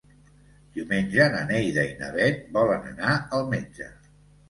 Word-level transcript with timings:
Diumenge 0.77 1.27
na 1.35 1.43
Neida 1.53 1.85
i 1.91 1.93
na 2.01 2.11
Bet 2.19 2.43
volen 2.59 2.91
anar 2.97 3.17
al 3.21 3.51
metge. 3.57 3.97